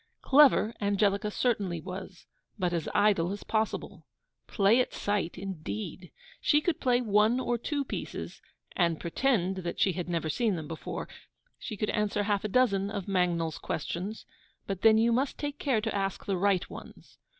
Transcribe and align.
Clever 0.23 0.73
Angelica 0.81 1.29
certainly 1.29 1.79
was, 1.79 2.25
but 2.57 2.73
as 2.73 2.89
IDLE 2.95 3.31
as 3.33 3.43
POSSIBLE. 3.43 4.03
Play 4.47 4.79
at 4.79 4.95
sight, 4.95 5.37
indeed! 5.37 6.09
she 6.41 6.59
could 6.59 6.79
play 6.79 7.01
one 7.01 7.39
or 7.39 7.55
two 7.59 7.85
pieces, 7.85 8.41
and 8.75 8.99
pretend 8.99 9.57
that 9.57 9.79
she 9.79 9.91
had 9.91 10.09
never 10.09 10.27
seen 10.27 10.55
them 10.55 10.67
before; 10.67 11.07
she 11.59 11.77
could 11.77 11.91
answer 11.91 12.23
half 12.23 12.43
a 12.43 12.47
dozen 12.47 12.87
Mangnall's 13.05 13.59
Questions; 13.59 14.25
but 14.65 14.81
then 14.81 14.97
you 14.97 15.11
must 15.11 15.37
take 15.37 15.59
care 15.59 15.81
to 15.81 15.93
ask 15.95 16.25
the 16.25 16.35
RIGHT 16.35 16.67
ones. 16.67 17.19